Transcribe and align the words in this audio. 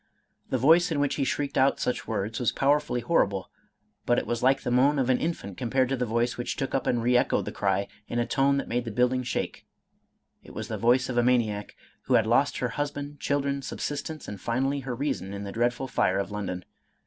The 0.49 0.57
voice 0.57 0.91
in 0.91 0.99
which 0.99 1.13
he 1.13 1.23
shrieked 1.23 1.59
out 1.59 1.79
such 1.79 2.07
words 2.07 2.39
was 2.39 2.51
powerfully 2.51 3.01
horrible, 3.01 3.51
but 4.07 4.17
it 4.17 4.25
was 4.25 4.41
like 4.41 4.61
the 4.63 4.71
moan 4.71 4.97
of 4.97 5.11
an 5.11 5.19
infant 5.19 5.59
compared 5.59 5.89
to 5.89 5.95
the 5.95 6.07
voice 6.07 6.39
which 6.39 6.55
took 6.55 6.73
up 6.73 6.87
and 6.87 7.03
reechoed 7.03 7.45
the 7.45 7.51
cry, 7.51 7.87
in 8.07 8.17
a 8.17 8.25
tone 8.25 8.57
that 8.57 8.67
made 8.67 8.85
the 8.85 8.89
build 8.91 9.13
ing 9.13 9.21
shake. 9.21 9.67
It 10.41 10.55
was 10.55 10.69
the 10.69 10.77
voice, 10.79 11.07
of 11.07 11.19
a 11.19 11.23
maniac, 11.23 11.75
who 12.05 12.15
had 12.15 12.25
lost 12.25 12.57
her 12.57 12.69
husband, 12.69 13.19
children, 13.19 13.61
subsistence, 13.61 14.27
and 14.27 14.41
finally 14.41 14.79
her 14.79 14.95
reason, 14.95 15.35
in 15.35 15.43
the 15.43 15.51
dreadful 15.51 15.87
fire 15.87 16.17
of 16.17 16.31
London. 16.31 16.65